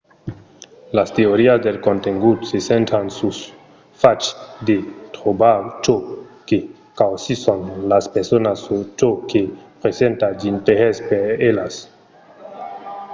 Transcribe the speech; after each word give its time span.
las 0.97 1.09
teorias 1.17 1.59
del 1.65 1.77
contengut 1.87 2.39
se 2.51 2.59
centran 2.69 3.07
sul 3.17 3.35
fach 4.01 4.25
de 4.67 4.77
trobar 5.15 5.59
çò 5.83 5.95
que 6.47 6.59
causisson 6.99 7.59
las 7.91 8.05
personas 8.15 8.59
o 8.75 8.77
çò 8.99 9.11
que 9.29 9.41
presenta 9.81 10.27
d'interès 10.39 10.95
per 11.09 11.25
elas 11.49 11.75